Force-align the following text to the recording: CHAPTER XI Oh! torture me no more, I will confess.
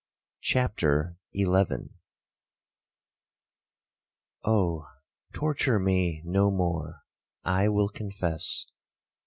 CHAPTER 0.41 1.19
XI 1.37 1.45
Oh! 4.43 4.87
torture 5.31 5.77
me 5.77 6.23
no 6.25 6.49
more, 6.49 7.03
I 7.43 7.69
will 7.69 7.89
confess. 7.89 8.65